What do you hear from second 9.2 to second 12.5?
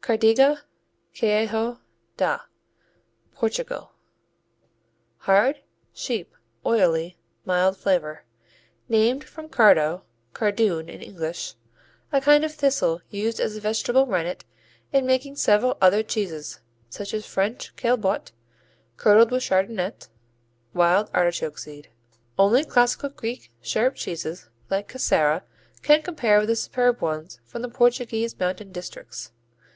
from cardo, cardoon in English, a kind